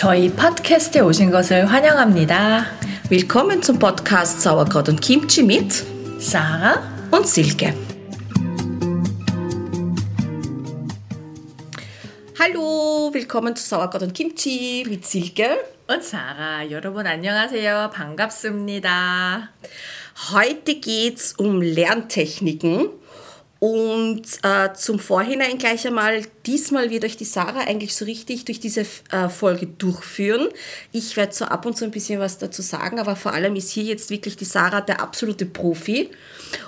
[0.00, 2.66] 저희 팟캐스트에 오신 것을 환영합니다.
[3.10, 5.72] Willkommen zum Podcast Sauerkraut und Kimchi mit
[6.20, 7.74] Sarah und Silke.
[12.38, 15.58] Hallo, willkommen zu Sauerkraut und Kimchi mit Silke
[15.88, 16.70] und Sarah.
[16.70, 17.90] 여러분 안녕하세요.
[17.92, 19.50] 반갑습니다.
[20.32, 22.90] Heute geht's um Lerntechniken
[23.61, 28.59] und äh, zum Vorhinein gleich einmal, diesmal wird euch die Sarah eigentlich so richtig durch
[28.59, 30.49] diese äh, Folge durchführen.
[30.91, 33.69] Ich werde so ab und zu ein bisschen was dazu sagen, aber vor allem ist
[33.69, 36.09] hier jetzt wirklich die Sarah der absolute Profi.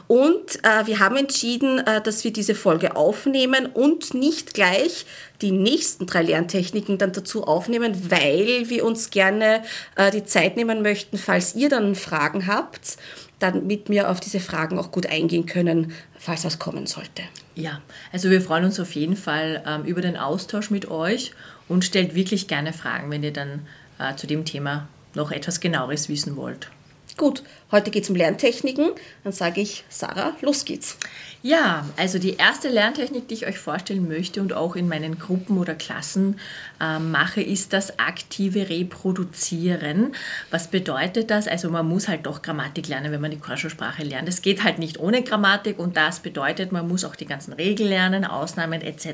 [0.05, 5.07] Und äh, wir haben entschieden, äh, dass wir diese Folge aufnehmen und nicht gleich
[5.41, 9.63] die nächsten drei Lerntechniken dann dazu aufnehmen, weil wir uns gerne
[9.95, 12.97] äh, die Zeit nehmen möchten, falls ihr dann Fragen habt
[13.43, 17.23] dann mit mir auf diese Fragen auch gut eingehen können, falls was kommen sollte.
[17.55, 17.81] Ja,
[18.13, 21.33] also wir freuen uns auf jeden Fall ähm, über den Austausch mit euch
[21.67, 23.67] und stellt wirklich gerne Fragen, wenn ihr dann
[23.99, 26.69] äh, zu dem Thema noch etwas genaueres wissen wollt.
[27.15, 28.89] Gut, heute geht es um Lerntechniken.
[29.23, 30.97] Dann sage ich, Sarah, los geht's.
[31.43, 35.57] Ja, also die erste Lerntechnik, die ich euch vorstellen möchte und auch in meinen Gruppen
[35.57, 36.39] oder Klassen
[36.81, 40.15] äh, mache, ist das aktive Reproduzieren.
[40.49, 41.47] Was bedeutet das?
[41.47, 44.27] Also man muss halt doch Grammatik lernen, wenn man die Korscho-Sprache lernt.
[44.27, 47.89] Es geht halt nicht ohne Grammatik und das bedeutet, man muss auch die ganzen Regeln
[47.89, 49.07] lernen, Ausnahmen etc.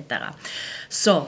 [0.87, 1.27] So,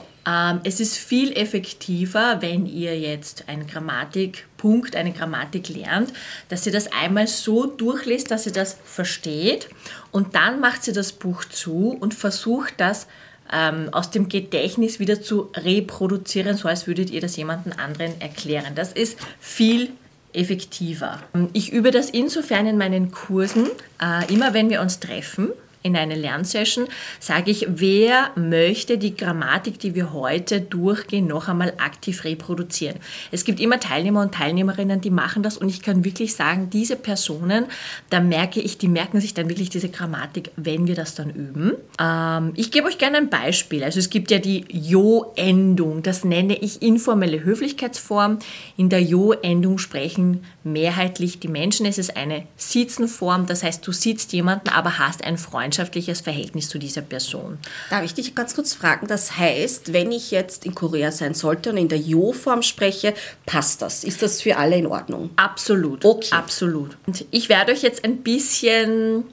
[0.62, 6.12] es ist viel effektiver, wenn ihr jetzt einen Grammatikpunkt, eine Grammatik lernt,
[6.48, 9.68] dass ihr das einmal so durchliest, dass ihr das versteht
[10.12, 13.08] und dann macht ihr das Buch zu und versucht das
[13.52, 18.74] ähm, aus dem Gedächtnis wieder zu reproduzieren, so als würdet ihr das jemandem anderen erklären.
[18.74, 19.90] Das ist viel
[20.32, 21.20] effektiver.
[21.52, 23.66] Ich übe das insofern in meinen Kursen,
[24.00, 25.50] äh, immer wenn wir uns treffen
[25.82, 26.86] in eine Lernsession,
[27.20, 32.96] sage ich, wer möchte die Grammatik, die wir heute durchgehen, noch einmal aktiv reproduzieren.
[33.30, 36.96] Es gibt immer Teilnehmer und Teilnehmerinnen, die machen das und ich kann wirklich sagen, diese
[36.96, 37.66] Personen,
[38.10, 41.72] da merke ich, die merken sich dann wirklich diese Grammatik, wenn wir das dann üben.
[42.00, 43.84] Ähm, ich gebe euch gerne ein Beispiel.
[43.84, 48.38] Also es gibt ja die Jo-Endung, das nenne ich informelle Höflichkeitsform.
[48.76, 51.86] In der Jo-Endung sprechen mehrheitlich die Menschen.
[51.86, 56.68] Es ist eine Sitzenform, das heißt, du sitzt jemanden, aber hast ein Freund freundschaftliches Verhältnis
[56.68, 57.58] zu dieser Person.
[57.88, 59.06] Darf ich dich ganz kurz fragen?
[59.06, 63.14] Das heißt, wenn ich jetzt in Korea sein sollte und in der Jo-Form spreche,
[63.46, 64.04] passt das?
[64.04, 65.30] Ist das für alle in Ordnung?
[65.36, 66.04] Absolut.
[66.04, 66.28] Okay.
[66.32, 66.96] Absolut.
[67.06, 69.24] Und ich werde euch jetzt ein bisschen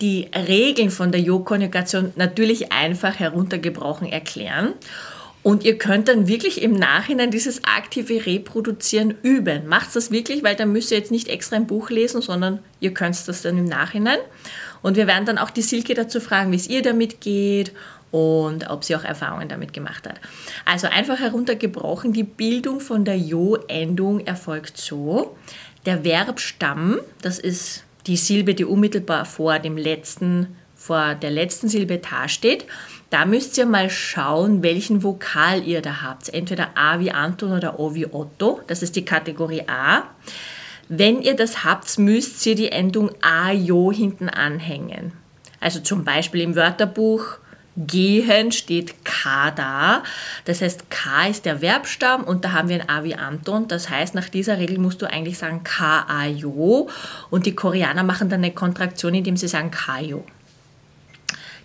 [0.00, 4.74] die Regeln von der Jo-Konjugation natürlich einfach heruntergebrochen erklären.
[5.44, 9.68] Und ihr könnt dann wirklich im Nachhinein dieses aktive Reproduzieren üben.
[9.68, 12.94] Macht das wirklich, weil dann müsst ihr jetzt nicht extra ein Buch lesen, sondern ihr
[12.94, 14.18] könnt das dann im Nachhinein.
[14.80, 17.72] Und wir werden dann auch die Silke dazu fragen, wie es ihr damit geht
[18.10, 20.18] und ob sie auch Erfahrungen damit gemacht hat.
[20.64, 25.36] Also einfach heruntergebrochen, die Bildung von der Jo-Endung erfolgt so.
[25.84, 31.98] Der Verbstamm, das ist die Silbe, die unmittelbar vor dem letzten, vor der letzten Silbe
[31.98, 32.64] da steht.
[33.14, 36.34] Da müsst ihr mal schauen, welchen Vokal ihr da habt.
[36.34, 38.60] Entweder A wie Anton oder O wie Otto.
[38.66, 40.02] Das ist die Kategorie A.
[40.88, 45.12] Wenn ihr das habt, müsst ihr die Endung ajo hinten anhängen.
[45.60, 47.36] Also zum Beispiel im Wörterbuch
[47.76, 50.02] gehen steht K da.
[50.44, 53.68] Das heißt, K ist der Verbstamm und da haben wir ein A wie Anton.
[53.68, 56.90] Das heißt, nach dieser Regel musst du eigentlich sagen K-A-Jo
[57.30, 60.24] und die Koreaner machen dann eine Kontraktion, indem sie sagen Kajo.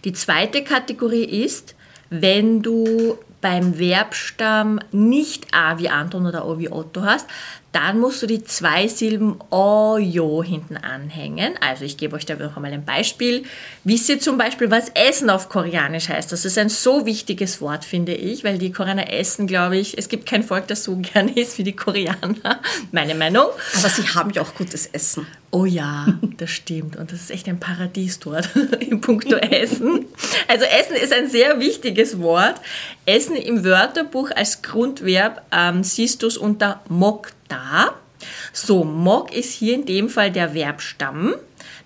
[0.04, 1.76] Die zweite Kategorie ist,
[2.10, 7.28] wenn du beim Verbstamm nicht A wie Anton oder O wie Otto hast,
[7.72, 11.54] dann musst du die zwei Silben Ojo hinten anhängen.
[11.62, 13.44] Also ich gebe euch da noch einmal ein Beispiel.
[13.84, 16.32] Wisst ihr zum Beispiel, was Essen auf Koreanisch heißt?
[16.32, 20.10] Das ist ein so wichtiges Wort, finde ich, weil die Koreaner essen, glaube ich, es
[20.10, 22.60] gibt kein Volk, das so gerne isst wie die Koreaner.
[22.92, 23.48] Meine Meinung.
[23.78, 25.28] Aber sie haben ja auch gutes Essen.
[25.52, 26.08] Oh ja,
[26.38, 26.96] das stimmt.
[26.96, 28.50] Und das ist echt ein Paradies dort
[28.80, 30.06] in puncto Essen.
[30.48, 32.62] Also Essen ist ein sehr wichtiges Wort.
[33.06, 36.82] Essen im Wörterbuch als Grundverb ähm, siehst du es unter
[37.50, 37.96] mokta.
[38.54, 41.36] So, mok ist hier in dem Fall der Verbstamm.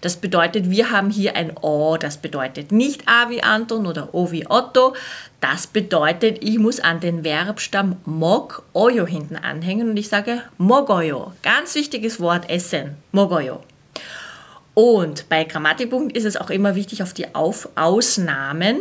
[0.01, 4.31] Das bedeutet, wir haben hier ein O, das bedeutet nicht A wie Anton oder O
[4.31, 4.95] wie Otto.
[5.39, 11.31] Das bedeutet, ich muss an den Verbstamm mok oyo hinten anhängen und ich sage mogoyo.
[11.41, 13.61] Ganz wichtiges Wort, essen, mogoyo.
[14.73, 18.79] Und bei Grammatikpunkt ist es auch immer wichtig, auf die auf Ausnahmen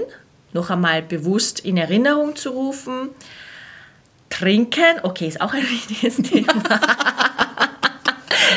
[0.52, 3.10] noch einmal bewusst in Erinnerung zu rufen.
[4.32, 6.52] Trinken, okay, ist auch ein wichtiges Thema.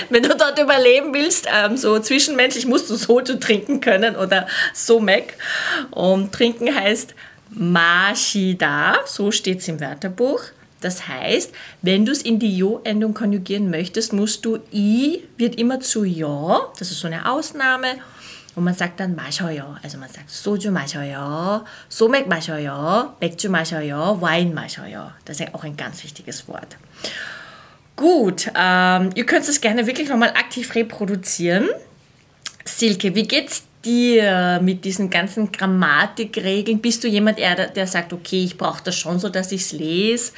[0.09, 4.47] wenn du dort überleben willst, ähm, so zwischenmenschlich musst du so zu trinken können oder
[4.73, 5.33] so Mac.
[5.91, 7.13] Und trinken heißt
[7.49, 10.41] Mashida, so steht es im Wörterbuch.
[10.79, 11.51] Das heißt,
[11.81, 16.71] wenn du es in die Jo-Endung konjugieren möchtest, musst du I wird immer zu Ja,
[16.79, 17.87] das ist so eine Ausnahme
[18.56, 19.76] Und man sagt dann 마셔요.
[19.82, 25.12] Also man sagt 소주 마셔요, 소맥 마셔요, 맥주 마셔요, Wein 마셔요.
[25.24, 26.76] Das ist auch ein ganz wichtiges Wort.
[27.96, 31.68] Gut, ähm, ihr könnt es gerne wirklich nochmal aktiv reproduzieren.
[32.64, 36.80] Silke, wie geht's dir mit diesen ganzen Grammatikregeln?
[36.80, 39.72] Bist du jemand, der, der sagt, okay, ich brauche das schon so, dass ich es
[39.72, 40.32] lese?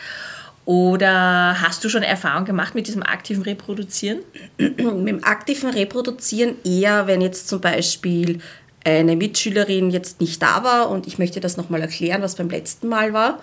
[0.68, 4.20] Oder hast du schon Erfahrung gemacht mit diesem aktiven Reproduzieren?
[4.58, 8.40] mit dem aktiven Reproduzieren eher, wenn jetzt zum Beispiel
[8.84, 12.90] eine Mitschülerin jetzt nicht da war und ich möchte das nochmal erklären, was beim letzten
[12.90, 13.42] Mal war,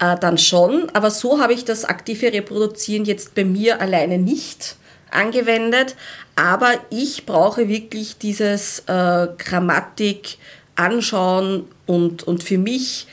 [0.00, 0.90] äh, dann schon.
[0.94, 4.74] Aber so habe ich das aktive Reproduzieren jetzt bei mir alleine nicht
[5.12, 5.94] angewendet.
[6.34, 10.38] Aber ich brauche wirklich dieses äh, Grammatik
[10.74, 13.06] anschauen und, und für mich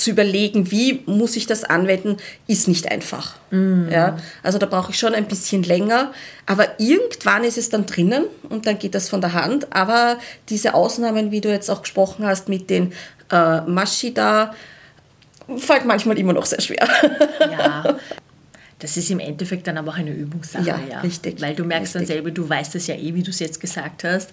[0.00, 2.16] zu überlegen, wie muss ich das anwenden,
[2.46, 3.36] ist nicht einfach.
[3.50, 3.88] Mm.
[3.90, 6.12] Ja, also da brauche ich schon ein bisschen länger.
[6.46, 9.72] Aber irgendwann ist es dann drinnen und dann geht das von der Hand.
[9.74, 10.18] Aber
[10.48, 12.92] diese Ausnahmen, wie du jetzt auch gesprochen hast mit den
[13.30, 14.54] äh, Maschida,
[15.56, 16.88] fällt manchmal immer noch sehr schwer.
[17.50, 17.98] Ja.
[18.80, 20.64] Das ist im Endeffekt dann aber auch eine Übungssache.
[20.66, 21.00] Ja, ja.
[21.00, 21.38] richtig.
[21.42, 22.08] Weil du merkst richtig.
[22.08, 24.30] dann selber, du weißt es ja eh, wie du es jetzt gesagt hast.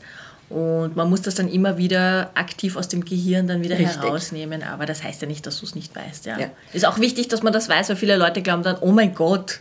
[0.50, 4.02] Und man muss das dann immer wieder aktiv aus dem Gehirn dann wieder Richtig.
[4.02, 4.64] herausnehmen.
[4.64, 6.26] Aber das heißt ja nicht, dass du es nicht weißt.
[6.26, 6.40] Ja.
[6.40, 6.50] Ja.
[6.72, 9.60] Ist auch wichtig, dass man das weiß, weil viele Leute glauben dann, oh mein Gott,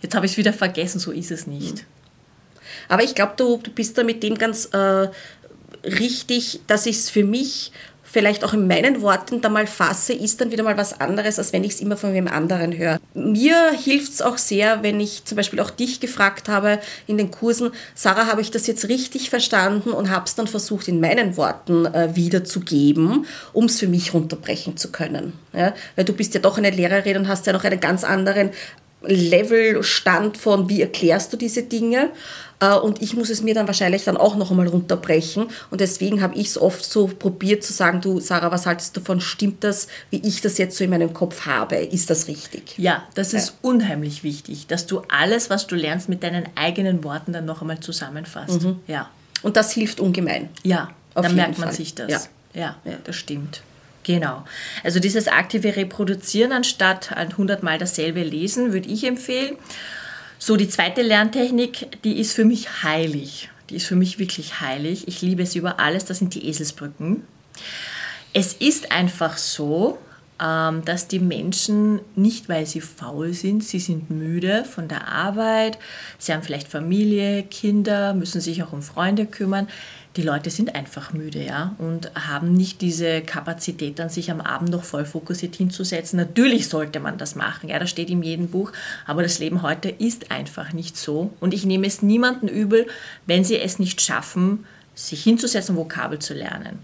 [0.00, 1.00] jetzt habe ich es wieder vergessen.
[1.00, 1.84] So ist es nicht.
[2.88, 5.08] Aber ich glaube, du, du bist da mit dem ganz äh,
[5.84, 7.72] richtig, dass ich es für mich
[8.10, 11.52] vielleicht auch in meinen Worten da mal fasse, ist dann wieder mal was anderes, als
[11.52, 12.98] wenn ich es immer von wem anderen höre.
[13.14, 17.30] Mir hilft es auch sehr, wenn ich zum Beispiel auch dich gefragt habe in den
[17.30, 21.36] Kursen, Sarah, habe ich das jetzt richtig verstanden und habe es dann versucht in meinen
[21.36, 25.34] Worten äh, wiederzugeben, um es für mich runterbrechen zu können.
[25.52, 25.74] Ja?
[25.96, 28.50] Weil du bist ja doch eine Lehrerin und hast ja noch einen ganz anderen
[29.02, 32.10] Levelstand von, wie erklärst du diese Dinge.
[32.60, 35.46] Äh, Und ich muss es mir dann wahrscheinlich dann auch noch einmal runterbrechen.
[35.70, 39.00] Und deswegen habe ich es oft so probiert zu sagen, du Sarah, was haltest du
[39.00, 39.20] davon?
[39.20, 41.76] Stimmt das, wie ich das jetzt so in meinem Kopf habe?
[41.76, 42.74] Ist das richtig?
[42.76, 47.32] Ja, das ist unheimlich wichtig, dass du alles, was du lernst, mit deinen eigenen Worten
[47.32, 48.60] dann noch einmal zusammenfasst.
[48.88, 49.08] Ja.
[49.42, 50.48] Und das hilft ungemein.
[50.64, 51.76] Ja, Auf dann merkt man Fall.
[51.76, 52.10] sich das.
[52.10, 52.20] Ja.
[52.54, 52.92] Ja, Ja.
[53.04, 53.62] das stimmt.
[54.08, 54.42] Genau.
[54.84, 59.56] Also dieses aktive Reproduzieren anstatt ein 100 Mal dasselbe lesen, würde ich empfehlen.
[60.38, 63.50] So, die zweite Lerntechnik, die ist für mich heilig.
[63.68, 65.08] Die ist für mich wirklich heilig.
[65.08, 66.06] Ich liebe es über alles.
[66.06, 67.22] Das sind die Eselsbrücken.
[68.32, 69.98] Es ist einfach so,
[70.40, 75.78] ähm, dass die Menschen nicht, weil sie faul sind, sie sind müde von der Arbeit,
[76.18, 79.68] sie haben vielleicht Familie, Kinder, müssen sich auch um Freunde kümmern.
[80.18, 84.68] Die Leute sind einfach müde, ja, und haben nicht diese Kapazität, dann sich am Abend
[84.70, 86.16] noch voll fokussiert hinzusetzen.
[86.16, 88.72] Natürlich sollte man das machen, ja, das steht in jedem Buch,
[89.06, 91.32] aber das Leben heute ist einfach nicht so.
[91.38, 92.88] Und ich nehme es niemanden übel,
[93.26, 94.66] wenn sie es nicht schaffen,
[94.96, 96.80] sich hinzusetzen, Vokabel zu lernen.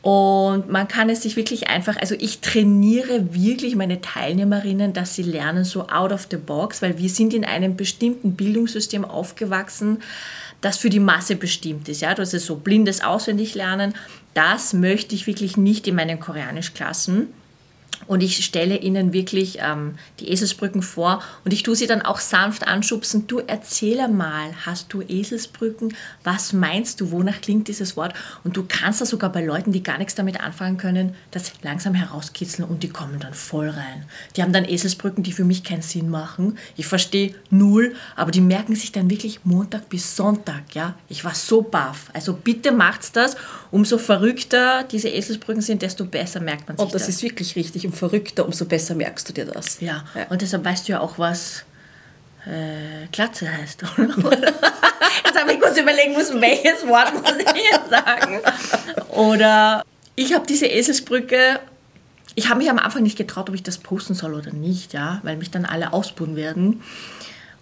[0.00, 5.24] Und man kann es sich wirklich einfach, also ich trainiere wirklich meine Teilnehmerinnen, dass sie
[5.24, 9.98] lernen so out of the box, weil wir sind in einem bestimmten Bildungssystem aufgewachsen,
[10.60, 12.00] das für die Masse bestimmt ist.
[12.00, 13.94] Ja, das ist so blindes Auswendiglernen.
[14.34, 17.28] Das möchte ich wirklich nicht in meinen Koreanischklassen.
[18.06, 22.18] Und ich stelle ihnen wirklich ähm, die Eselsbrücken vor und ich tue sie dann auch
[22.18, 23.26] sanft anschubsen.
[23.26, 25.94] Du erzähle mal, hast du Eselsbrücken?
[26.24, 27.10] Was meinst du?
[27.10, 28.14] Wonach klingt dieses Wort?
[28.42, 31.94] Und du kannst das sogar bei Leuten, die gar nichts damit anfangen können, das langsam
[31.94, 34.04] herauskitzeln und die kommen dann voll rein.
[34.36, 36.58] Die haben dann Eselsbrücken, die für mich keinen Sinn machen.
[36.76, 40.74] Ich verstehe null, aber die merken sich dann wirklich Montag bis Sonntag.
[40.74, 42.10] Ja, ich war so baff.
[42.12, 43.36] Also bitte macht's das.
[43.70, 47.84] Umso verrückter diese Eselsbrücken sind, desto besser merkt man sich Und das ist wirklich richtig.
[47.90, 49.80] Um verrückter, umso besser merkst du dir das.
[49.80, 51.64] Ja, und deshalb weißt du ja auch, was
[52.46, 53.82] äh, Glatze heißt.
[53.98, 58.38] jetzt habe ich kurz überlegen müssen, welches Wort muss ich jetzt sagen.
[59.08, 59.82] Oder
[60.14, 61.58] ich habe diese Eselsbrücke,
[62.36, 65.18] ich habe mich am Anfang nicht getraut, ob ich das posten soll oder nicht, ja,
[65.24, 66.82] weil mich dann alle ausbuhen werden.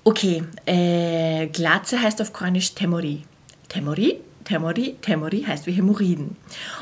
[0.05, 3.25] Okay, äh, Glatze heißt auf Koreanisch Temori.
[3.71, 4.21] Temori?
[4.49, 6.35] Temori, Temori heißt wie Hämorrhoiden.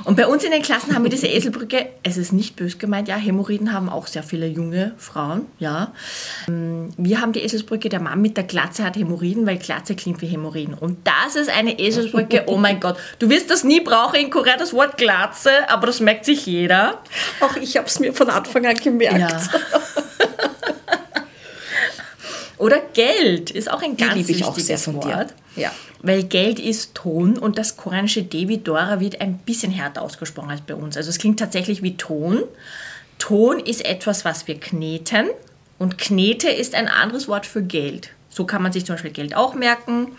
[0.05, 3.09] Und bei uns in den Klassen haben wir diese Eselbrücke, es ist nicht bös gemeint,
[3.09, 5.93] ja, Hämorrhoiden haben auch sehr viele junge Frauen, ja.
[6.47, 10.23] Ähm, Wir haben die Eselsbrücke, der Mann mit der Glatze hat Hämorrhoiden, weil Glatze klingt
[10.23, 10.75] wie Hämorrhoiden.
[10.75, 12.97] Und das ist eine Eselsbrücke, oh mein Gott.
[13.19, 17.03] Du wirst das nie brauchen in Korea, das Wort Glatze, aber das merkt sich jeder.
[17.41, 19.19] Auch ich habe es mir von Anfang an gemerkt.
[19.19, 19.41] Ja.
[22.59, 25.09] Oder Geld ist auch ein Die ganz liebe ich auch sehr von dir.
[25.09, 25.35] Wort.
[25.57, 25.73] Ja.
[26.07, 30.61] Weil Geld ist Ton und das koreanische Devi Dora wird ein bisschen härter ausgesprochen als
[30.61, 30.97] bei uns.
[30.97, 32.45] Also es klingt tatsächlich wie Ton.
[33.19, 35.27] Ton ist etwas, was wir kneten
[35.79, 38.11] und Knete ist ein anderes Wort für Geld.
[38.31, 40.13] So kann man sich zum Beispiel Geld auch merken.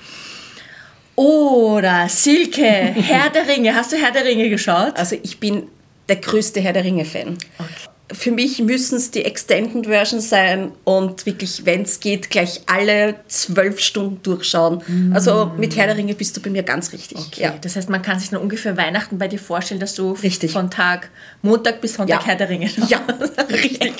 [1.15, 3.73] Oder Silke, Herr der Ringe.
[3.73, 4.97] Hast du Herr der Ringe geschaut?
[4.97, 5.69] Also ich bin
[6.09, 7.37] der größte Herr der Ringe-Fan.
[7.59, 7.96] Okay.
[8.17, 13.15] Für mich müssen es die Extended Version sein und wirklich, wenn es geht, gleich alle
[13.27, 14.81] zwölf Stunden durchschauen.
[15.13, 17.17] Also mit Herr der Ringe bist du bei mir ganz richtig.
[17.19, 17.53] Okay, Ja.
[17.61, 20.51] das heißt, man kann sich dann ungefähr Weihnachten bei dir vorstellen, dass du Richtig.
[20.51, 21.09] von Tag
[21.41, 22.25] Montag bis Sonntag Ja.
[22.25, 22.89] Herr der Ringe schaust.
[22.89, 23.01] Ja,
[23.49, 23.93] richtig.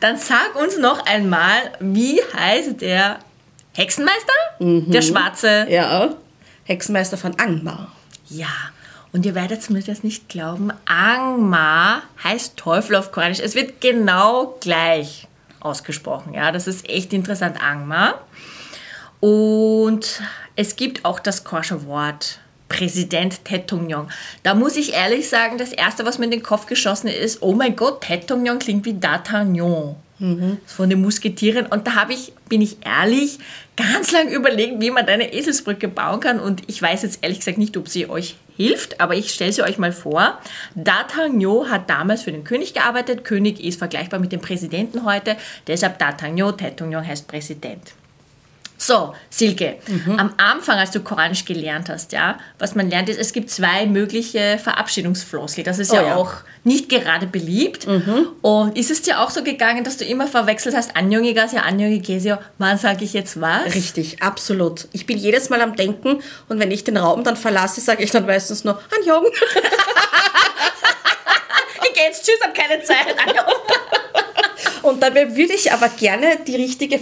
[0.00, 3.18] Dann sag uns noch einmal, wie heißt der
[3.74, 4.32] Hexenmeister?
[4.60, 5.66] Der Schwarze?
[5.68, 6.14] Ja,
[6.64, 7.92] Hexenmeister von Angmar.
[8.28, 8.46] Ja.
[9.12, 13.40] Und ihr werdet mir das nicht glauben, Angmar heißt Teufel auf Koreanisch.
[13.40, 15.28] Es wird genau gleich
[15.60, 16.32] ausgesprochen.
[16.32, 18.20] Ja, das ist echt interessant, Angmar.
[19.20, 20.22] Und
[20.56, 24.08] es gibt auch das koreanische Wort Präsident Taetongyeong.
[24.42, 27.52] Da muss ich ehrlich sagen, das erste, was mir in den Kopf geschossen ist, oh
[27.52, 29.96] mein Gott, Taetongyeong klingt wie D'Artagnan
[30.66, 31.66] von den Musketieren.
[31.66, 33.38] Und da habe ich, bin ich ehrlich,
[33.76, 36.38] ganz lang überlegt, wie man eine Eselsbrücke bauen kann.
[36.38, 39.62] Und ich weiß jetzt ehrlich gesagt nicht, ob sie euch hilft, aber ich stelle sie
[39.62, 40.38] euch mal vor.
[40.76, 43.24] D'Artagnan hat damals für den König gearbeitet.
[43.24, 45.36] König ist vergleichbar mit dem Präsidenten heute.
[45.66, 47.94] Deshalb D'Artagnan, Taetongyeong heißt Präsident.
[48.84, 49.76] So, Silke,
[50.16, 53.86] am Anfang, als du Koranisch gelernt hast, ja, was man lernt, ist, es gibt zwei
[53.86, 55.62] mögliche Verabschiedungsfloskel.
[55.62, 56.16] Das ist Oh ja, ja.
[56.16, 56.32] auch
[56.64, 57.86] nicht gerade beliebt.
[58.40, 62.38] Und ist es dir auch so gegangen, dass du immer verwechselt hast, Anjongigas, ja, Anjongigesio,
[62.58, 63.72] wann sage ich jetzt was?
[63.72, 64.88] Richtig, absolut.
[64.90, 68.10] Ich bin jedes Mal am Denken und wenn ich den Raum dann verlasse, sage ich
[68.10, 69.26] dann meistens nur Anjong.
[71.84, 72.96] Ich gehe jetzt, tschüss, hab keine Zeit.
[74.82, 76.98] Und dabei würde ich aber gerne die richtige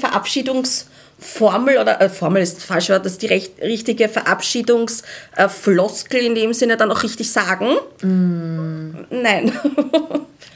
[1.21, 6.53] Verabschiedungsformel oder äh, Formel ist falsch, Wort, das ist die recht, richtige Verabschiedungsfloskel in dem
[6.53, 7.77] Sinne dann auch richtig sagen.
[8.03, 9.53] Nein.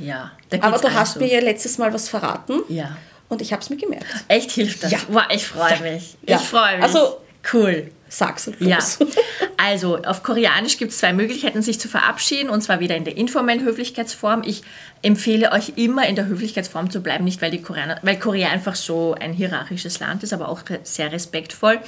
[0.00, 1.21] Ja, da aber du hast so.
[1.21, 2.97] mir ja letztes Mal was verraten Ja.
[3.28, 4.06] und ich habe es mir gemerkt.
[4.26, 4.90] Echt hilft das?
[4.90, 4.99] Ja.
[5.09, 6.16] Wow, ich freue mich.
[6.26, 6.37] Ja.
[6.37, 6.83] Ich freue mich.
[6.85, 7.18] Also-
[7.52, 7.92] cool.
[8.14, 8.99] Sag's und Ja, los.
[9.56, 13.16] also auf Koreanisch gibt es zwei Möglichkeiten, sich zu verabschieden, und zwar wieder in der
[13.16, 14.42] informellen Höflichkeitsform.
[14.44, 14.62] Ich
[15.02, 18.76] empfehle euch immer in der Höflichkeitsform zu bleiben, nicht weil, die Koreaner, weil Korea einfach
[18.76, 21.80] so ein hierarchisches Land ist, aber auch sehr respektvoll.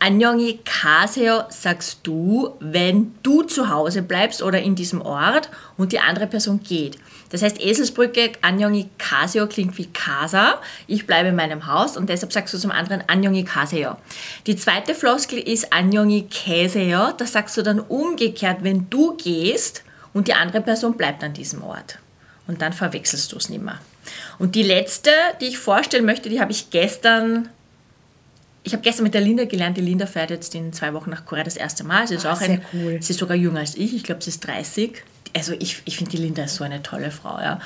[0.00, 6.00] Annyeonghi kaseo sagst du, wenn du zu Hause bleibst oder in diesem Ort und die
[6.00, 6.98] andere Person geht.
[7.30, 10.58] Das heißt, Eselsbrücke, Annyeonghi kaseo klingt wie Casa.
[10.88, 13.96] Ich bleibe in meinem Haus und deshalb sagst du zum anderen Annyeonghi kaseo.
[14.46, 17.12] Die zweite Floskel ist Annyeonghi käseo.
[17.16, 19.82] Das sagst du dann umgekehrt, wenn du gehst
[20.12, 21.98] und die andere Person bleibt an diesem Ort.
[22.48, 23.78] Und dann verwechselst du es nicht mehr.
[24.40, 25.10] Und die letzte,
[25.40, 27.48] die ich vorstellen möchte, die habe ich gestern
[28.62, 31.24] ich habe gestern mit der Linda gelernt, die Linda fährt jetzt in zwei Wochen nach
[31.24, 32.06] Korea das erste Mal.
[32.06, 32.98] Sie ist Ah, auch sehr ein, cool.
[33.00, 35.02] sie ist sogar jünger als ich, ich glaube, sie ist 30.
[35.34, 37.60] Also ich, ich finde, die Linda ist so eine tolle Frau, ja.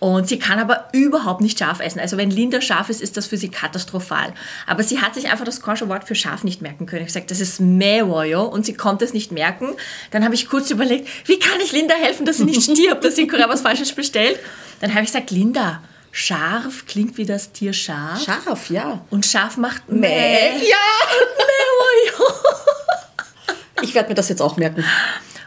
[0.00, 1.98] Und sie kann aber überhaupt nicht scharf essen.
[1.98, 4.34] Also wenn Linda scharf ist, ist das für sie katastrophal.
[4.66, 7.02] Aber sie hat sich einfach das koreanische Wort für scharf nicht merken können.
[7.02, 9.68] Ich gesagt, das ist mewoyo und sie konnte es nicht merken.
[10.10, 13.16] Dann habe ich kurz überlegt, wie kann ich Linda helfen, dass sie nicht stirbt, dass
[13.16, 14.38] sie in Korea was Falsches bestellt.
[14.80, 15.80] Dann habe ich gesagt, Linda,
[16.10, 18.22] scharf klingt wie das Tier Schaf.
[18.22, 19.04] Scharf, ja.
[19.10, 20.00] Und scharf macht Mäh.
[20.00, 20.68] Mäh.
[20.68, 20.76] Ja.
[22.18, 22.30] Mewoyo.
[23.80, 24.84] Ich werde mir das jetzt auch merken.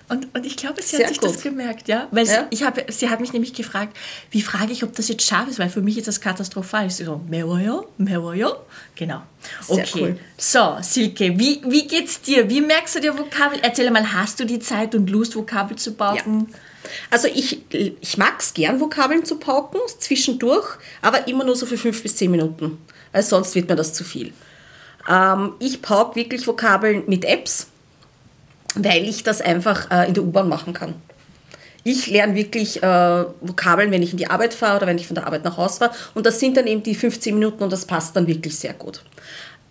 [0.09, 1.31] Und, und ich glaube, sie Sehr hat sich gut.
[1.31, 2.07] das gemerkt, ja.
[2.11, 2.41] Weil Ja.
[2.43, 3.95] Sie, ich hab, sie hat mich nämlich gefragt,
[4.31, 6.87] wie frage ich, ob das jetzt scharf ist, weil für mich ist das katastrophal.
[6.87, 8.55] Ich so, mewoyo, mewoyo.
[8.95, 9.21] Genau.
[9.67, 10.01] Sehr okay.
[10.01, 10.19] cool.
[10.37, 12.49] So, Silke, wie, wie geht's dir?
[12.49, 13.59] Wie merkst du dir Vokabel?
[13.61, 16.47] Erzähl mal, hast du die Zeit und Lust, Vokabel zu bauen?
[17.11, 21.77] Also ich, ich mag es gern, Vokabeln zu pauken, zwischendurch, aber immer nur so für
[21.77, 22.77] fünf bis zehn Minuten.
[23.11, 24.31] Weil sonst wird mir das zu viel.
[25.09, 27.67] Ähm, ich pauke wirklich Vokabeln mit Apps,
[28.75, 30.95] weil ich das einfach äh, in der U-Bahn machen kann.
[31.83, 35.15] Ich lerne wirklich äh, Vokabeln, wenn ich in die Arbeit fahre oder wenn ich von
[35.15, 35.93] der Arbeit nach Hause fahre.
[36.15, 39.03] Und das sind dann eben die 15 Minuten und das passt dann wirklich sehr gut.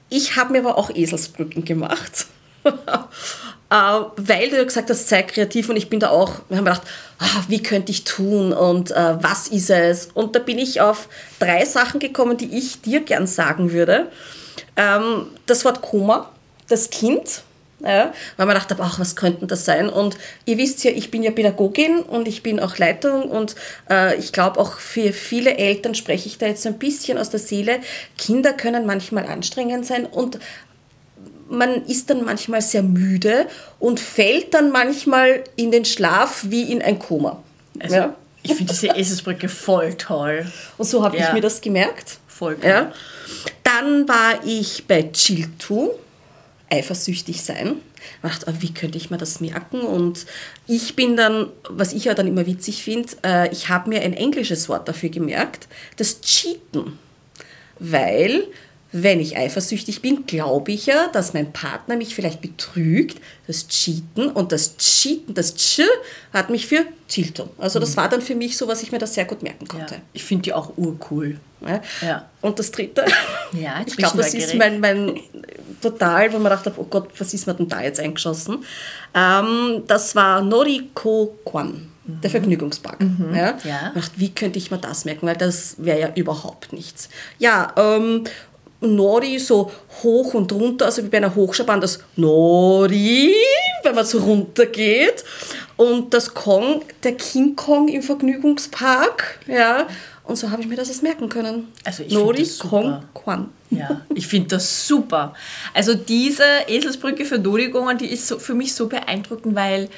[0.08, 2.26] Ich habe mir aber auch Eselsbrücken gemacht.
[2.64, 6.82] äh, weil du gesagt hast, sei kreativ und ich bin da auch, wir haben gedacht,
[7.18, 10.06] ah, wie könnte ich tun und äh, was ist es?
[10.06, 14.10] Und da bin ich auf drei Sachen gekommen, die ich dir gern sagen würde.
[14.76, 16.30] Ähm, das Wort Koma,
[16.68, 17.42] das Kind,
[17.80, 19.88] ja, weil man dachte, ach, was könnte das sein?
[19.88, 20.16] Und
[20.46, 23.54] ihr wisst ja, ich bin ja Pädagogin und ich bin auch Leitung und
[23.90, 27.28] äh, ich glaube auch für viele Eltern spreche ich da jetzt so ein bisschen aus
[27.30, 27.80] der Seele.
[28.16, 30.38] Kinder können manchmal anstrengend sein und
[31.48, 33.46] man ist dann manchmal sehr müde
[33.78, 37.42] und fällt dann manchmal in den Schlaf wie in ein Koma.
[37.78, 38.16] Also, ja?
[38.42, 40.46] Ich finde diese Eselsbrücke voll toll.
[40.78, 41.26] Und so habe Ja.
[41.28, 42.18] ich mir das gemerkt.
[42.26, 42.70] Voll toll.
[42.70, 42.92] Ja.
[43.64, 45.90] Dann war ich bei Chiltu.
[46.70, 47.76] Eifersüchtig sein.
[48.22, 49.80] Ich dachte, wie könnte ich mir das merken?
[49.80, 50.26] Und
[50.66, 54.12] ich bin dann, was ich ja dann immer witzig finde, äh, ich habe mir ein
[54.12, 56.98] englisches Wort dafür gemerkt, das Cheaten.
[57.78, 58.44] Weil
[59.02, 64.30] wenn ich eifersüchtig bin, glaube ich ja, dass mein Partner mich vielleicht betrügt, das Cheaten
[64.30, 65.82] und das Cheaten, das Ch
[66.32, 67.50] hat mich für Chilton.
[67.58, 67.96] Also das mhm.
[67.96, 69.94] war dann für mich so, was ich mir da sehr gut merken konnte.
[69.94, 71.38] Ja, ich finde die auch urcool.
[71.60, 71.80] Ja.
[72.02, 72.30] ja.
[72.40, 73.04] Und das dritte,
[73.52, 75.20] ja, ich glaube, das ist mein, mein
[75.80, 78.64] total, wo man dachte, oh Gott, was ist mir denn da jetzt eingeschossen?
[79.14, 81.92] Ähm, das war Noriko Kwan.
[82.08, 82.32] Der mhm.
[82.32, 83.00] Vergnügungspark.
[83.00, 83.34] Mhm.
[83.34, 83.58] Ja?
[83.64, 83.92] ja.
[84.14, 85.26] wie könnte ich mir das merken?
[85.26, 87.08] Weil das wäre ja überhaupt nichts.
[87.38, 88.24] Ja, ähm,
[88.80, 89.70] Nori so
[90.02, 93.34] hoch und runter, also wie bei einer Hochschaubahn, das Nori,
[93.82, 95.24] wenn man so runter geht.
[95.76, 99.86] Und das Kong, der King Kong im Vergnügungspark, ja.
[100.24, 101.72] Und so habe ich mir das jetzt merken können.
[101.84, 103.50] Also ich Nori, das Kong, Quan.
[103.70, 105.34] Ja, ich finde das super.
[105.74, 109.88] Also diese Eselsbrücke für Norigongan, die ist so, für mich so beeindruckend, weil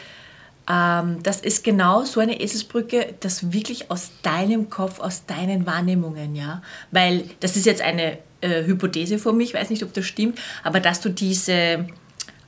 [0.71, 6.35] ähm, das ist genau so eine Eselsbrücke, das wirklich aus deinem Kopf, aus deinen Wahrnehmungen,
[6.35, 6.63] ja.
[6.91, 10.39] Weil das ist jetzt eine äh, Hypothese von mir, ich weiß nicht, ob das stimmt,
[10.63, 11.87] aber dass du diese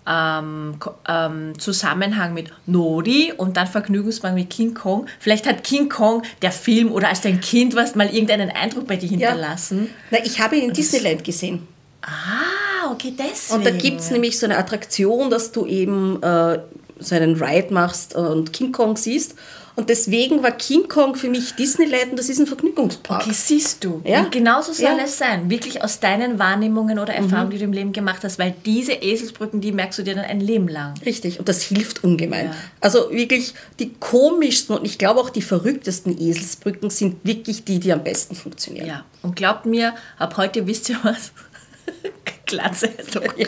[0.07, 0.77] ähm,
[1.09, 5.07] ähm, Zusammenhang mit Nori und dann Vergnügungspark mit King Kong.
[5.19, 8.97] Vielleicht hat King Kong, der Film oder als dein Kind was mal irgendeinen Eindruck bei
[8.97, 9.89] dir hinterlassen.
[10.11, 10.19] Ja.
[10.19, 11.67] Na, ich habe ihn in Disneyland gesehen.
[12.03, 13.59] Ah, okay, deswegen.
[13.59, 16.59] Und da gibt es nämlich so eine Attraktion, dass du eben äh,
[17.01, 19.35] so einen Ride machst und King Kong siehst.
[19.77, 23.23] Und deswegen war King Kong für mich Disneyland und das ist ein Vergnügungspark.
[23.23, 24.03] Okay, siehst du.
[24.05, 24.21] Ja?
[24.21, 25.05] Und genauso soll ja.
[25.05, 25.49] es sein.
[25.49, 27.51] Wirklich aus deinen Wahrnehmungen oder Erfahrungen, mhm.
[27.53, 30.41] die du im Leben gemacht hast, weil diese Eselsbrücken, die merkst du dir dann ein
[30.41, 30.95] Leben lang.
[31.07, 32.47] Richtig, und das hilft ungemein.
[32.47, 32.55] Ja.
[32.81, 37.93] Also wirklich die komischsten und ich glaube auch die verrücktesten Eselsbrücken sind wirklich die, die
[37.93, 38.87] am besten funktionieren.
[38.87, 41.33] Ja, und glaubt mir, ab heute wisst ihr was.
[42.47, 42.91] Glatze.
[43.13, 43.21] So.
[43.37, 43.47] Ja.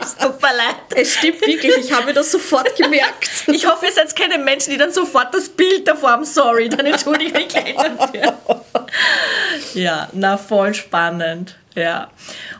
[0.00, 0.76] Es tut mir leid.
[0.94, 3.30] Es stimmt wirklich, ich habe das sofort gemerkt.
[3.46, 6.24] Ich hoffe, ihr seid keine Menschen, die dann sofort das Bild davor haben.
[6.24, 8.38] Sorry, dann entschuldige ich mich dafür.
[9.74, 11.56] Ja, na voll spannend.
[11.74, 12.10] Ja.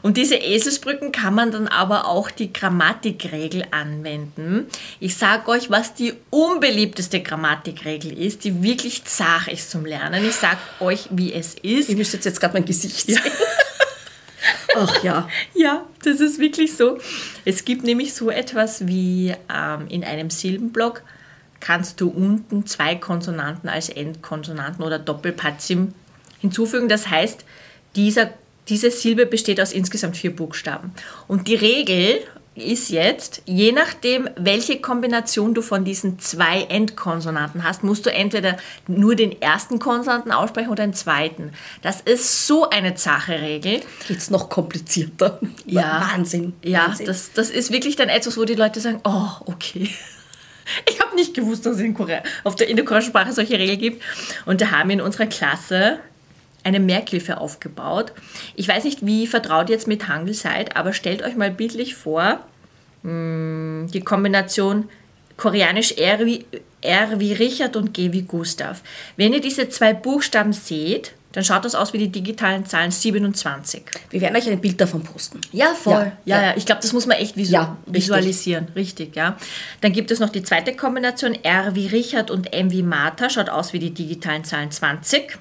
[0.03, 4.67] Und diese Eselsbrücken kann man dann aber auch die Grammatikregel anwenden.
[5.01, 10.27] Ich sage euch, was die unbeliebteste Grammatikregel ist, die wirklich zart ist zum Lernen.
[10.27, 11.89] Ich sage euch, wie es ist.
[11.91, 13.21] Ich müsste jetzt gerade mein Gesicht sehen.
[13.25, 13.31] Ja.
[14.77, 15.29] Ach ja.
[15.55, 16.99] Ja, das ist wirklich so.
[17.45, 21.03] Es gibt nämlich so etwas wie ähm, in einem Silbenblock
[21.61, 25.95] kannst du unten zwei Konsonanten als Endkonsonanten oder Doppelpazim
[26.41, 26.89] hinzufügen.
[26.89, 27.45] Das heißt,
[27.95, 28.31] dieser,
[28.69, 30.93] diese Silbe besteht aus insgesamt vier Buchstaben.
[31.29, 32.19] Und die Regel
[32.55, 38.59] ist jetzt, je nachdem, welche Kombination du von diesen zwei Endkonsonanten hast, musst du entweder
[38.87, 41.53] nur den ersten Konsonanten aussprechen oder den zweiten.
[41.81, 43.81] Das ist so eine zache Regel.
[44.07, 45.41] Geht es noch komplizierter?
[45.65, 46.09] Ja.
[46.13, 46.53] Wahnsinn.
[46.63, 47.07] Ja, Wahnsinn.
[47.07, 49.89] Das, das ist wirklich dann etwas, wo die Leute sagen, oh, okay.
[50.89, 54.03] Ich habe nicht gewusst, dass es in, Korea, auf der indokoreanischen Sprache solche Regeln gibt.
[54.47, 55.99] Und da haben wir in unserer Klasse
[56.65, 58.13] eine Merkhilfe aufgebaut.
[58.55, 61.95] Ich weiß nicht, wie vertraut ihr jetzt mit Hangul seid, aber stellt euch mal bildlich
[61.95, 62.41] vor,
[63.03, 64.89] mm, die Kombination
[65.37, 66.47] koreanisch R wie,
[66.81, 68.83] R wie Richard und G wie Gustav.
[69.17, 73.83] Wenn ihr diese zwei Buchstaben seht, dann schaut das aus wie die digitalen Zahlen 27.
[74.11, 75.41] Wir werden euch ein Bild davon posten.
[75.51, 76.13] Ja, voll.
[76.25, 76.57] Ja, ja, ja.
[76.57, 78.69] Ich glaube, das muss man echt visu ja, visualisieren.
[78.77, 79.37] Richtig, ja.
[79.81, 83.49] Dann gibt es noch die zweite Kombination, R wie Richard und M wie Martha, schaut
[83.49, 85.39] aus wie die digitalen Zahlen 20.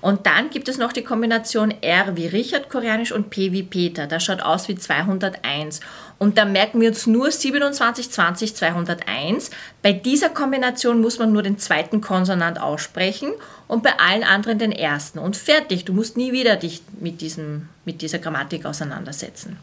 [0.00, 4.06] Und dann gibt es noch die Kombination R wie Richard Koreanisch und P wie Peter.
[4.06, 5.80] Das schaut aus wie 201.
[6.18, 9.50] Und da merken wir uns nur 27, 20, 201.
[9.82, 13.32] Bei dieser Kombination muss man nur den zweiten Konsonant aussprechen
[13.68, 15.18] und bei allen anderen den ersten.
[15.18, 15.84] Und fertig.
[15.84, 19.58] Du musst nie wieder dich mit, diesem, mit dieser Grammatik auseinandersetzen.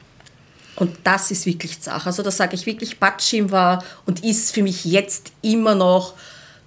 [0.76, 2.06] Und das ist wirklich Sache.
[2.06, 6.14] Also da sage ich wirklich, Batschim war und ist für mich jetzt immer noch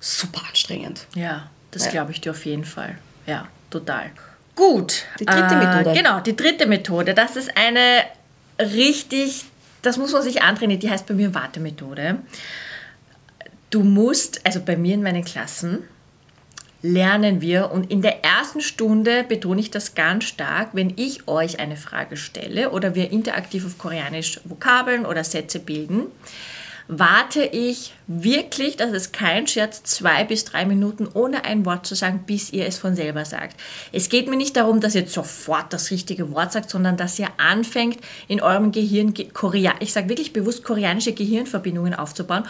[0.00, 1.06] super anstrengend.
[1.14, 1.90] Ja, das ja.
[1.92, 2.98] glaube ich dir auf jeden Fall.
[3.26, 4.10] Ja total.
[4.54, 5.04] Gut.
[5.18, 5.96] Die dritte äh, Methode.
[5.96, 7.14] Genau, die dritte Methode.
[7.14, 8.02] Das ist eine
[8.58, 9.44] richtig,
[9.82, 12.18] das muss man sich antrainieren, die heißt bei mir Wartemethode.
[13.70, 15.84] Du musst, also bei mir in meinen Klassen,
[16.82, 21.60] lernen wir und in der ersten Stunde betone ich das ganz stark, wenn ich euch
[21.60, 26.06] eine Frage stelle oder wir interaktiv auf Koreanisch Vokabeln oder Sätze bilden,
[26.92, 31.94] warte ich wirklich, das ist kein Scherz, zwei bis drei Minuten ohne ein Wort zu
[31.94, 33.56] sagen, bis ihr es von selber sagt.
[33.92, 37.28] Es geht mir nicht darum, dass ihr sofort das richtige Wort sagt, sondern dass ihr
[37.36, 42.42] anfängt, in eurem Gehirn, Korea ich sage wirklich bewusst, koreanische Gehirnverbindungen aufzubauen.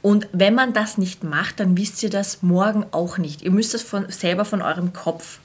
[0.00, 3.42] Und wenn man das nicht macht, dann wisst ihr das morgen auch nicht.
[3.42, 5.40] Ihr müsst das von, selber von eurem Kopf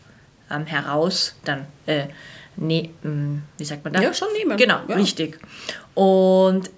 [0.52, 2.06] ähm, heraus dann, äh,
[2.56, 4.04] nee, mh, hm, wie sagt man das?
[4.04, 4.58] Ja, schon nehmen.
[4.58, 4.96] Genau, ja.
[4.96, 5.40] richtig.
[5.96, 6.70] Und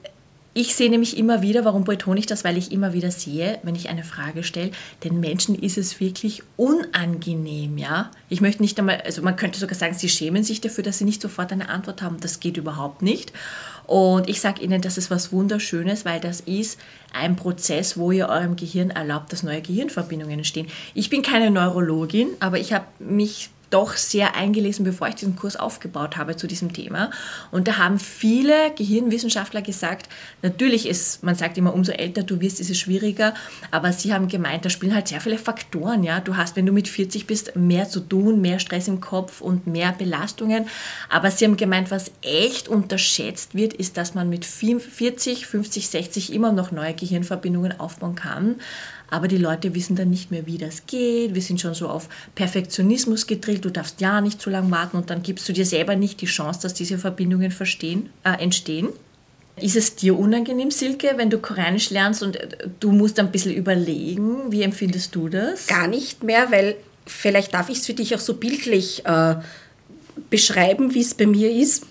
[0.58, 2.46] ich sehe nämlich immer wieder, warum betone ich das?
[2.46, 4.72] Weil ich immer wieder sehe, wenn ich eine Frage stelle,
[5.04, 8.10] den Menschen ist es wirklich unangenehm, ja.
[8.30, 11.04] Ich möchte nicht einmal, also man könnte sogar sagen, sie schämen sich dafür, dass sie
[11.04, 12.22] nicht sofort eine Antwort haben.
[12.22, 13.34] Das geht überhaupt nicht.
[13.86, 16.80] Und ich sage Ihnen, das ist was Wunderschönes, weil das ist
[17.14, 20.68] ein Prozess, wo ihr eurem Gehirn erlaubt, dass neue Gehirnverbindungen entstehen.
[20.94, 25.58] Ich bin keine Neurologin, aber ich habe mich doch sehr eingelesen, bevor ich diesen Kurs
[25.58, 27.12] aufgebaut habe zu diesem Thema.
[27.52, 30.08] Und da haben viele Gehirnwissenschaftler gesagt,
[30.42, 33.34] natürlich ist, man sagt immer, umso älter du wirst, ist es schwieriger,
[33.72, 36.04] aber sie haben gemeint, da spielen halt sehr viele Faktoren.
[36.04, 36.22] Ja?
[36.22, 39.68] Du hast, wenn du mit 40 bist, mehr zu tun, mehr Stress im Kopf und
[39.68, 40.68] mehr Belastungen.
[41.10, 46.32] Aber sie haben gemeint, was echt unterschätzt wird, ist, dass man mit 40, 50, 60
[46.32, 48.56] immer noch neue Gehirnverbindungen aufbauen kann
[49.10, 51.36] aber die Leute wissen dann nicht mehr, wie das geht.
[51.36, 55.10] Wir sind schon so auf Perfektionismus gedrillt, du darfst ja nicht zu lange warten und
[55.10, 58.90] dann gibst du dir selber nicht die Chance, dass diese Verbindungen verstehen, äh, entstehen.
[59.58, 63.54] Ist es dir unangenehm, Silke, wenn du Koreanisch lernst und äh, du musst ein bisschen
[63.54, 64.52] überlegen?
[64.52, 65.68] Wie empfindest du das?
[65.68, 69.36] Gar nicht mehr, weil vielleicht darf ich es für dich auch so bildlich äh,
[70.30, 71.86] beschreiben, wie es bei mir ist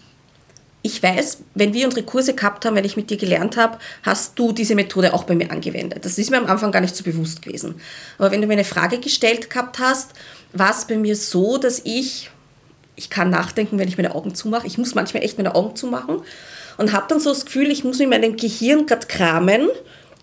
[0.86, 4.38] ich weiß, wenn wir unsere Kurse gehabt haben, wenn ich mit dir gelernt habe, hast
[4.38, 6.04] du diese Methode auch bei mir angewendet.
[6.04, 7.76] Das ist mir am Anfang gar nicht so bewusst gewesen.
[8.18, 10.10] Aber wenn du mir eine Frage gestellt gehabt hast,
[10.52, 12.30] war es bei mir so, dass ich,
[12.96, 14.66] ich kann nachdenken, wenn ich meine Augen zumache.
[14.66, 16.20] Ich muss manchmal echt meine Augen zumachen
[16.76, 19.68] und habe dann so das Gefühl, ich muss in meinem Gehirn gerade kramen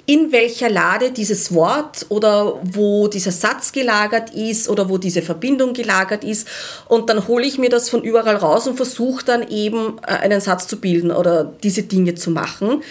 [0.06, 5.74] in welcher Lade dieses Wort oder wo dieser Satz gelagert ist oder wo diese Verbindung
[5.74, 6.48] gelagert ist.
[6.88, 10.42] Und dann hole ich mir das von überall raus und versuche dann eben äh, einen
[10.42, 12.84] Satz zu bilden oder diese Dinge zu machen.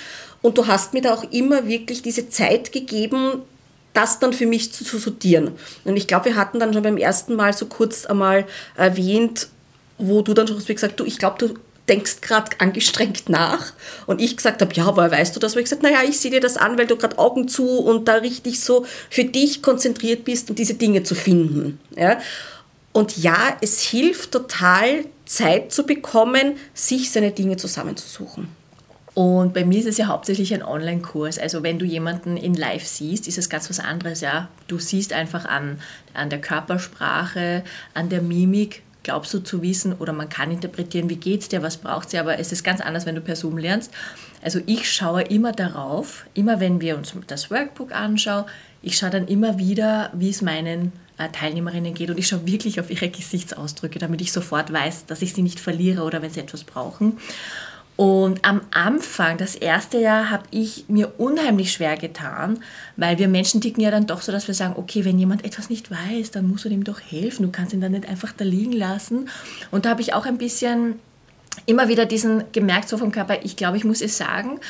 [0.43, 3.43] Und du hast mir da auch immer wirklich diese Zeit gegeben,
[3.93, 5.53] das dann für mich zu, sortieren.
[5.85, 8.47] Und ich glaube, wir hatten dann schon beim ersten Mal so kurz einmal
[8.77, 9.49] erwähnt,
[9.99, 11.55] wo du dann schon gesagt du, ich glaube, du
[11.91, 13.73] denkst gerade angestrengt nach.
[14.07, 15.55] Und ich gesagt habe, ja, woher weißt du das?
[15.55, 18.09] Und ich gesagt, naja, ich sehe dir das an, weil du gerade Augen zu und
[18.09, 21.81] da richtig so für dich konzentriert bist, um diese Dinge zu finden.
[21.97, 22.19] Ja?
[22.93, 28.49] Und ja, es hilft total, Zeit zu bekommen, sich seine Dinge zusammenzusuchen.
[29.15, 31.39] Und bei mir ist es ja hauptsächlich ein Online-Kurs.
[31.39, 34.21] Also wenn du jemanden in Live siehst, ist es ganz was anderes.
[34.21, 35.81] Ja, du siehst einfach an,
[36.15, 41.17] an der Körpersprache, an der Mimik, glaubst du zu wissen oder man kann interpretieren, wie
[41.17, 43.59] geht es dir, was braucht sie, aber es ist ganz anders, wenn du per Zoom
[43.59, 43.93] lernst.
[44.43, 48.45] Also ich schaue immer darauf, immer wenn wir uns das Workbook anschauen,
[48.83, 52.81] ich schaue dann immer wieder, wie es meinen äh, Teilnehmerinnen geht und ich schaue wirklich
[52.81, 56.41] auf ihre Gesichtsausdrücke, damit ich sofort weiß, dass ich sie nicht verliere oder wenn sie
[56.41, 57.19] etwas brauchen.
[58.01, 62.61] Und am Anfang, das erste Jahr, habe ich mir unheimlich schwer getan,
[62.97, 65.69] weil wir Menschen ticken ja dann doch so, dass wir sagen, okay, wenn jemand etwas
[65.69, 67.43] nicht weiß, dann musst du dem doch helfen.
[67.43, 69.29] Du kannst ihn dann nicht einfach da liegen lassen.
[69.71, 70.95] Und da habe ich auch ein bisschen
[71.67, 74.61] immer wieder diesen gemerkt so vom Körper, ich glaube, ich muss es sagen,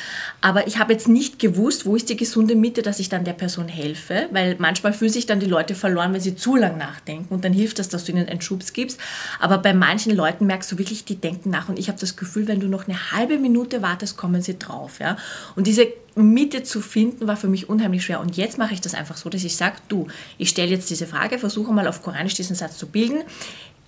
[0.41, 3.33] aber ich habe jetzt nicht gewusst, wo ist die gesunde Mitte, dass ich dann der
[3.33, 7.33] Person helfe, weil manchmal fühlen sich dann die Leute verloren, wenn sie zu lang nachdenken
[7.33, 8.99] und dann hilft das, dass du ihnen einen Schubs gibst,
[9.39, 12.47] aber bei manchen Leuten merkst du wirklich, die denken nach und ich habe das Gefühl,
[12.47, 15.17] wenn du noch eine halbe Minute wartest, kommen sie drauf, ja,
[15.55, 18.19] und diese Mitte zu finden, war für mich unheimlich schwer.
[18.19, 21.07] Und jetzt mache ich das einfach so, dass ich sage, du, ich stelle jetzt diese
[21.07, 23.23] Frage, versuche mal auf Koranisch diesen Satz zu bilden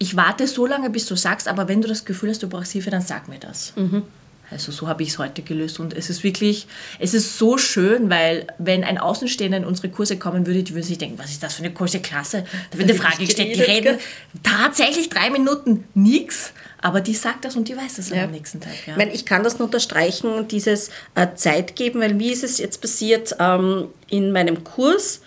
[0.03, 2.73] ich warte so lange, bis du sagst, aber wenn du das Gefühl hast, du brauchst
[2.73, 3.73] Hilfe, dann sag mir das.
[3.77, 4.03] Mhm.
[4.51, 6.67] Also so habe ich es heute gelöst und es ist wirklich,
[6.99, 10.85] es ist so schön, weil wenn ein Außenstehender in unsere Kurse kommen würde, die würde
[10.85, 12.43] sich denken, was ist das für eine große Klasse?
[12.69, 13.97] Da wird eine Frage gestellt, die reden
[14.43, 18.25] tatsächlich drei Minuten nichts, aber die sagt das und die weiß das ja.
[18.25, 18.73] am nächsten Tag.
[18.85, 18.93] Ja.
[18.93, 22.57] Ich, meine, ich kann das nur unterstreichen, dieses äh, Zeit geben, weil wie ist es
[22.57, 25.21] jetzt passiert ähm, in meinem Kurs?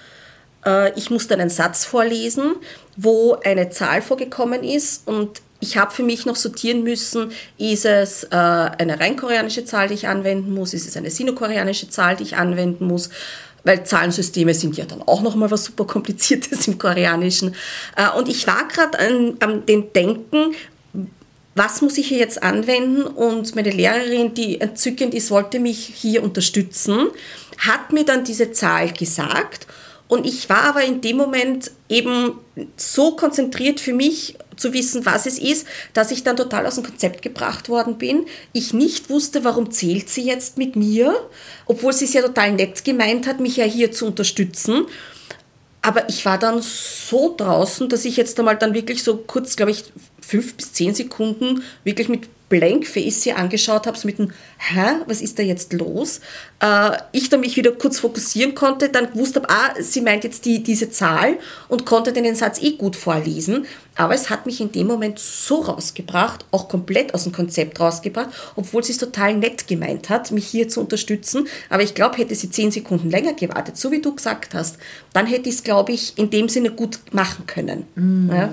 [0.67, 2.57] Äh, ich musste einen Satz vorlesen,
[2.97, 8.25] wo eine Zahl vorgekommen ist und ich habe für mich noch sortieren müssen, ist es
[8.25, 12.25] äh, eine rein koreanische Zahl, die ich anwenden muss, ist es eine sinokoreanische Zahl, die
[12.25, 13.09] ich anwenden muss,
[13.65, 17.55] weil Zahlensysteme sind ja dann auch nochmal was super kompliziertes im Koreanischen.
[17.97, 20.55] Äh, und ich war gerade an, an dem Denken,
[21.55, 23.03] was muss ich hier jetzt anwenden?
[23.03, 27.09] Und meine Lehrerin, die entzückend ist, wollte mich hier unterstützen,
[27.59, 29.67] hat mir dann diese Zahl gesagt
[30.09, 32.39] und ich war aber in dem Moment eben
[32.77, 36.85] so konzentriert für mich zu wissen, was es ist, dass ich dann total aus dem
[36.85, 38.27] Konzept gebracht worden bin.
[38.53, 41.15] Ich nicht wusste, warum zählt sie jetzt mit mir,
[41.67, 44.87] obwohl sie es ja total nett gemeint hat, mich ja hier zu unterstützen.
[45.83, 49.73] Aber ich war dann so draußen, dass ich jetzt einmal dann wirklich so kurz, glaube
[49.73, 49.85] ich,
[50.21, 55.21] fünf bis zehn Sekunden wirklich mit Blankface sie angeschaut habe, so mit dem, hä, was
[55.21, 56.21] ist da jetzt los?
[56.61, 60.45] Äh, ich dann mich wieder kurz fokussieren konnte, dann gewusst habe, ah, sie meint jetzt
[60.45, 63.67] die, diese Zahl und konnte den Satz eh gut vorlesen.
[63.97, 68.31] Aber es hat mich in dem Moment so rausgebracht, auch komplett aus dem Konzept rausgebracht,
[68.55, 71.49] obwohl sie es total nett gemeint hat, mich hier zu unterstützen.
[71.69, 74.79] Aber ich glaube, hätte sie zehn Sekunden länger gewartet, so wie du gesagt hast,
[75.13, 77.87] dann hätte ich es, glaube ich, in dem Sinne gut machen können.
[77.95, 78.31] Mm.
[78.31, 78.53] Ja?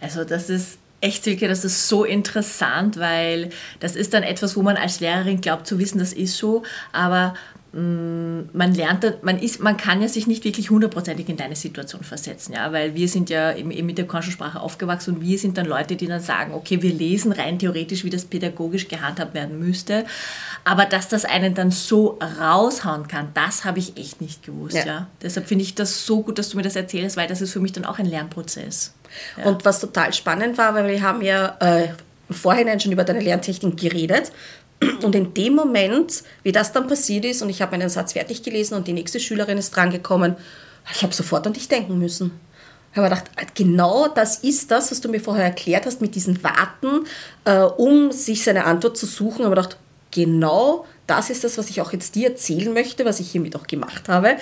[0.00, 4.62] Also das ist echt, Silke, das ist so interessant, weil das ist dann etwas, wo
[4.62, 6.62] man als Lehrerin glaubt zu wissen, das ist so,
[6.92, 7.34] aber
[7.76, 12.52] man lernt, man, ist, man kann ja sich nicht wirklich hundertprozentig in deine Situation versetzen,
[12.52, 15.66] ja, weil wir sind ja eben, eben mit der Konschensprache aufgewachsen und wir sind dann
[15.66, 20.04] Leute, die dann sagen, okay, wir lesen rein theoretisch, wie das pädagogisch gehandhabt werden müsste,
[20.62, 24.86] aber dass das einen dann so raushauen kann, das habe ich echt nicht gewusst, ja.
[24.86, 25.06] ja.
[25.20, 27.60] Deshalb finde ich das so gut, dass du mir das erzählst, weil das ist für
[27.60, 28.94] mich dann auch ein Lernprozess.
[29.36, 29.46] Ja.
[29.46, 31.88] Und was total spannend war, weil wir haben ja äh,
[32.28, 34.32] im Vorhinein schon über deine Lerntechnik geredet.
[35.02, 38.42] Und in dem Moment, wie das dann passiert ist, und ich habe meinen Satz fertig
[38.42, 40.36] gelesen und die nächste Schülerin ist drangekommen,
[40.92, 42.32] ich habe sofort an dich denken müssen.
[42.92, 46.42] Ich habe gedacht, genau das ist das, was du mir vorher erklärt hast, mit diesen
[46.44, 47.06] Warten,
[47.44, 49.40] äh, um sich seine Antwort zu suchen.
[49.40, 49.76] Ich habe gedacht,
[50.10, 53.66] genau das ist das, was ich auch jetzt dir erzählen möchte, was ich hiermit auch
[53.66, 54.36] gemacht habe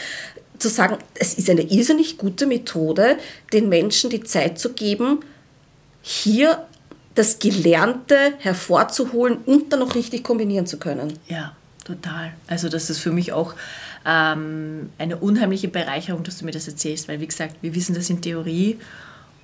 [0.62, 3.18] zu sagen, es ist eine irrsinnig gute Methode,
[3.52, 5.20] den Menschen die Zeit zu geben,
[6.00, 6.66] hier
[7.14, 11.18] das Gelernte hervorzuholen und dann noch richtig kombinieren zu können.
[11.28, 12.32] Ja, total.
[12.46, 13.54] Also das ist für mich auch
[14.06, 18.08] ähm, eine unheimliche Bereicherung, dass du mir das erzählst, weil wie gesagt, wir wissen das
[18.10, 18.78] in Theorie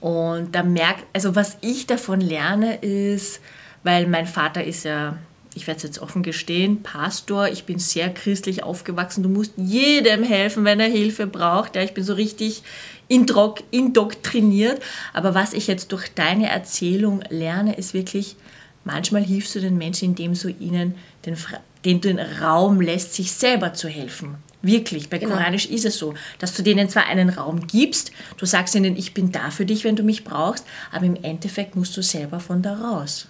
[0.00, 3.40] und da merkt, also was ich davon lerne ist,
[3.82, 5.16] weil mein Vater ist ja
[5.58, 10.22] ich werde es jetzt offen gestehen, Pastor, ich bin sehr christlich aufgewachsen, du musst jedem
[10.22, 11.74] helfen, wenn er Hilfe braucht.
[11.74, 12.62] Ja, ich bin so richtig
[13.08, 14.80] indoktriniert.
[15.12, 18.36] Aber was ich jetzt durch deine Erzählung lerne, ist wirklich,
[18.84, 20.94] manchmal hilfst du den Menschen, indem du ihnen
[21.26, 21.36] den,
[21.84, 24.36] den, den Raum lässt, sich selber zu helfen.
[24.62, 25.34] Wirklich, bei genau.
[25.34, 29.14] Koranisch ist es so, dass du denen zwar einen Raum gibst, du sagst ihnen, ich
[29.14, 32.62] bin da für dich, wenn du mich brauchst, aber im Endeffekt musst du selber von
[32.62, 33.28] da raus.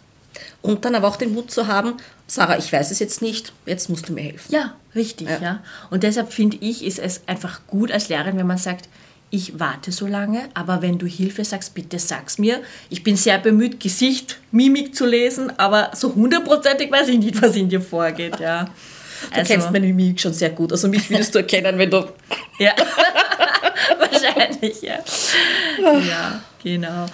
[0.62, 1.94] Und dann aber auch den Mut zu haben,
[2.27, 4.53] Sarah, ich weiß es jetzt nicht, jetzt musst du mir helfen.
[4.53, 5.38] Ja, richtig, ja.
[5.40, 5.62] ja.
[5.90, 8.88] Und deshalb finde ich, ist es einfach gut als Lehrerin, wenn man sagt,
[9.31, 12.62] ich warte so lange, aber wenn du Hilfe sagst, bitte sag's mir.
[12.88, 17.55] Ich bin sehr bemüht, Gesicht, Mimik zu lesen, aber so hundertprozentig weiß ich nicht, was
[17.57, 18.64] in dir vorgeht, ja.
[18.64, 22.09] Du also, kennst meine Mimik schon sehr gut, also mich würdest du erkennen, wenn du...
[22.59, 22.72] ja,
[23.98, 24.98] wahrscheinlich, ja.
[25.79, 27.07] Ja, genau.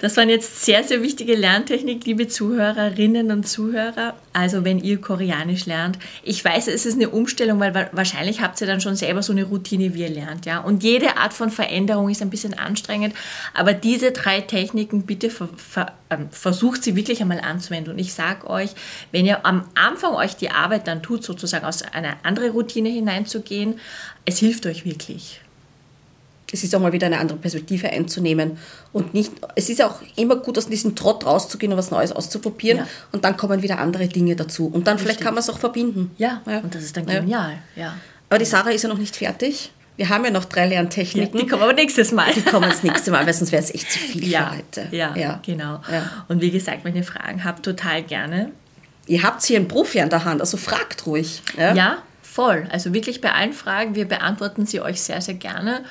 [0.00, 4.14] Das waren jetzt sehr, sehr wichtige Lerntechnik, liebe Zuhörerinnen und Zuhörer.
[4.32, 8.68] Also wenn ihr Koreanisch lernt, ich weiß, es ist eine Umstellung, weil wahrscheinlich habt ihr
[8.68, 10.46] dann schon selber so eine Routine, wie ihr lernt.
[10.46, 10.60] Ja?
[10.60, 13.12] Und jede Art von Veränderung ist ein bisschen anstrengend,
[13.54, 17.92] aber diese drei Techniken, bitte ver, ver, äh, versucht sie wirklich einmal anzuwenden.
[17.94, 18.70] Und ich sage euch,
[19.10, 23.80] wenn ihr am Anfang euch die Arbeit dann tut, sozusagen aus einer anderen Routine hineinzugehen,
[24.24, 25.40] es hilft euch wirklich
[26.52, 28.58] es ist auch mal wieder eine andere Perspektive einzunehmen
[28.92, 32.78] und nicht, es ist auch immer gut, aus diesem Trott rauszugehen und was Neues auszuprobieren
[32.78, 32.86] ja.
[33.12, 35.02] und dann kommen wieder andere Dinge dazu und dann Richtig.
[35.02, 36.10] vielleicht kann man es auch verbinden.
[36.16, 36.40] Ja.
[36.46, 37.58] ja, und das ist dann genial.
[37.76, 37.94] Ja.
[38.30, 39.72] Aber die Sarah ist ja noch nicht fertig.
[39.96, 41.40] Wir haben ja noch drei Lerntechniken.
[41.40, 42.32] die kommen aber nächstes Mal.
[42.32, 44.96] Die kommen das nächste Mal, weil sonst wäre es echt zu viel ja, für heute.
[44.96, 45.40] Ja, ja.
[45.44, 45.80] genau.
[46.28, 48.52] Und wie gesagt, wenn ihr Fragen habt, total gerne.
[49.06, 51.42] Ihr habt hier einen Profi an der Hand, also fragt ruhig.
[51.56, 52.68] Ja, voll.
[52.70, 55.84] Also wirklich bei allen Fragen, wir beantworten sie euch sehr, sehr gerne.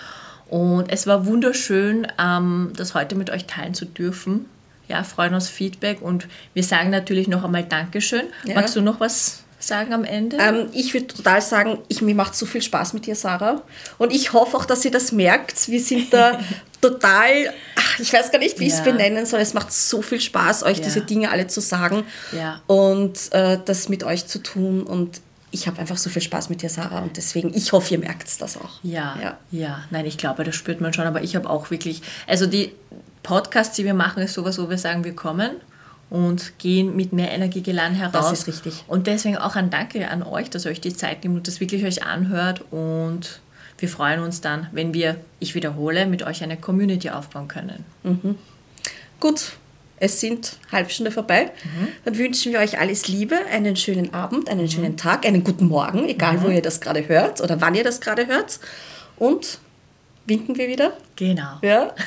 [0.49, 4.45] Und es war wunderschön, ähm, das heute mit euch teilen zu dürfen.
[4.87, 8.23] Ja, freuen uns Feedback und wir sagen natürlich noch einmal Dankeschön.
[8.45, 8.55] Ja.
[8.55, 10.37] Magst du noch was sagen am Ende?
[10.37, 13.61] Ähm, ich würde total sagen, ich, mir macht so viel Spaß mit dir, Sarah.
[13.97, 15.67] Und ich hoffe auch, dass ihr das merkt.
[15.67, 16.39] Wir sind da
[16.81, 18.69] total, ach, ich weiß gar nicht, wie ja.
[18.69, 19.41] ich es benennen soll.
[19.41, 20.83] Es macht so viel Spaß, euch ja.
[20.85, 22.03] diese Dinge alle zu sagen
[22.67, 24.83] und äh, das mit euch zu tun.
[24.83, 25.19] Und
[25.51, 28.27] ich habe einfach so viel Spaß mit dir, Sarah, und deswegen, ich hoffe, ihr merkt
[28.27, 28.79] es das auch.
[28.83, 29.83] Ja, ja, ja.
[29.91, 32.73] Nein, ich glaube, das spürt man schon, aber ich habe auch wirklich, also die
[33.23, 35.51] Podcasts, die wir machen, ist sowas, wo wir sagen, wir kommen
[36.09, 38.29] und gehen mit mehr Energie geladen heraus.
[38.29, 38.83] Das ist richtig.
[38.87, 41.59] Und deswegen auch ein Danke an euch, dass ihr euch die Zeit nimmt und das
[41.59, 43.41] wirklich euch anhört und
[43.77, 47.85] wir freuen uns dann, wenn wir, ich wiederhole, mit euch eine Community aufbauen können.
[48.03, 48.35] Mhm.
[49.19, 49.53] Gut,
[49.99, 51.51] es sind halbe Stunde vorbei.
[51.63, 51.87] Mhm.
[52.05, 54.69] Dann wünschen wir euch alles Liebe, einen schönen Abend, einen mhm.
[54.69, 56.43] schönen Tag, einen guten Morgen, egal mhm.
[56.43, 58.59] wo ihr das gerade hört oder wann ihr das gerade hört.
[59.17, 59.59] Und
[60.25, 60.93] winken wir wieder.
[61.15, 61.57] Genau.
[61.61, 61.93] Ja.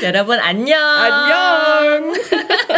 [0.00, 0.76] Ja, davon Annyeong.
[0.78, 2.14] Annyeong.